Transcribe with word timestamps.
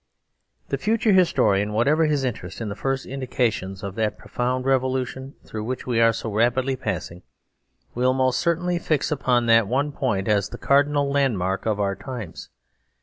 The 0.69 0.79
future 0.79 1.11
historian, 1.11 1.73
whatever 1.73 2.07
his 2.07 2.23
interest 2.23 2.59
in 2.59 2.69
the 2.69 2.75
first 2.75 3.05
indications 3.05 3.83
of 3.83 3.93
that 3.97 4.17
profound 4.17 4.65
revolution 4.65 5.35
through 5.45 5.63
which 5.63 5.85
we 5.85 6.01
are 6.01 6.11
so 6.11 6.31
rapidly 6.33 6.75
passing, 6.75 7.21
will 7.93 8.15
most 8.15 8.39
certainly 8.39 8.79
fix 8.79 9.11
upon 9.11 9.45
that 9.45 9.67
one 9.67 9.91
point 9.91 10.27
as 10.27 10.49
the 10.49 10.57
cardinal 10.57 11.11
landmark 11.11 11.67
of 11.67 11.79
our 11.79 11.95
times. 11.95 12.49